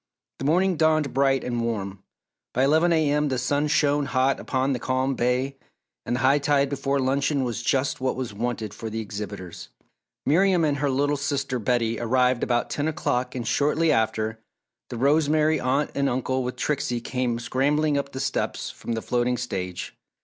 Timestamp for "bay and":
5.13-6.15